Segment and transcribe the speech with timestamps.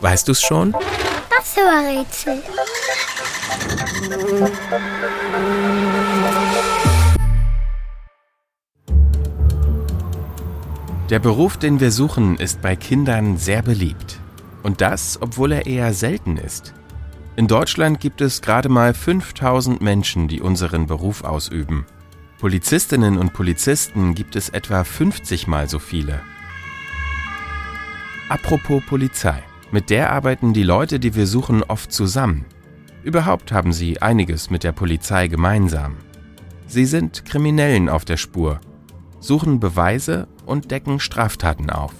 [0.00, 0.72] Weißt du's schon?
[0.72, 2.42] Das Rätsel.
[11.10, 14.20] Der Beruf, den wir suchen, ist bei Kindern sehr beliebt.
[14.62, 16.74] Und das, obwohl er eher selten ist.
[17.36, 21.86] In Deutschland gibt es gerade mal 5000 Menschen, die unseren Beruf ausüben.
[22.38, 26.20] Polizistinnen und Polizisten gibt es etwa 50 mal so viele.
[28.28, 29.42] Apropos Polizei.
[29.70, 32.44] Mit der arbeiten die Leute, die wir suchen, oft zusammen.
[33.02, 35.96] Überhaupt haben sie einiges mit der Polizei gemeinsam.
[36.66, 38.60] Sie sind Kriminellen auf der Spur,
[39.18, 41.94] suchen Beweise und decken Straftaten auf.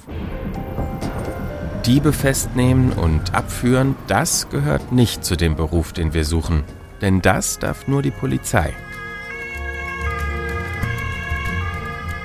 [1.86, 6.62] Diebe festnehmen und abführen, das gehört nicht zu dem Beruf, den wir suchen,
[7.00, 8.74] denn das darf nur die Polizei.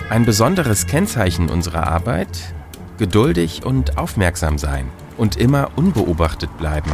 [0.10, 2.54] Ein besonderes Kennzeichen unserer Arbeit,
[2.98, 6.92] geduldig und aufmerksam sein und immer unbeobachtet bleiben.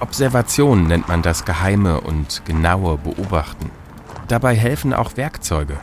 [0.00, 3.70] Observation nennt man das geheime und genaue Beobachten.
[4.28, 5.76] Dabei helfen auch Werkzeuge,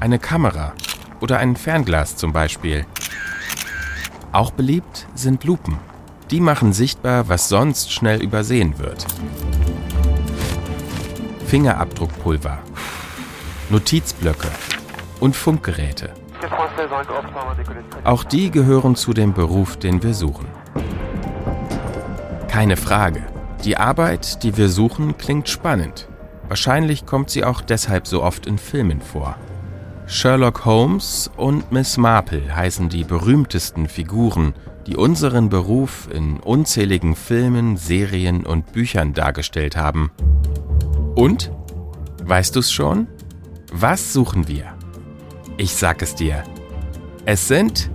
[0.00, 0.72] eine Kamera
[1.20, 2.86] oder ein Fernglas zum Beispiel.
[4.32, 5.78] Auch beliebt sind Lupen.
[6.30, 9.06] Die machen sichtbar, was sonst schnell übersehen wird.
[11.46, 12.58] Fingerabdruckpulver,
[13.68, 14.48] Notizblöcke
[15.18, 16.14] und Funkgeräte.
[18.04, 20.46] Auch die gehören zu dem Beruf, den wir suchen.
[22.48, 23.22] Keine Frage.
[23.64, 26.08] Die Arbeit, die wir suchen, klingt spannend.
[26.48, 29.36] Wahrscheinlich kommt sie auch deshalb so oft in Filmen vor.
[30.06, 34.54] Sherlock Holmes und Miss Marple heißen die berühmtesten Figuren,
[34.86, 40.10] die unseren Beruf in unzähligen Filmen, Serien und Büchern dargestellt haben.
[41.14, 41.52] Und?
[42.24, 43.06] Weißt du's schon?
[43.72, 44.74] Was suchen wir?
[45.60, 46.42] Ich sag es dir.
[47.26, 47.90] Es sind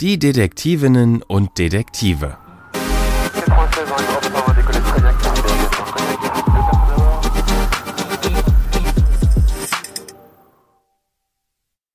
[0.00, 2.38] die Detektivinnen und Detektive.